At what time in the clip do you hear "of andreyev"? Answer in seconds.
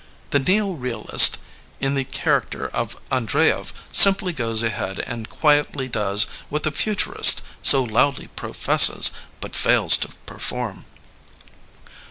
2.69-3.71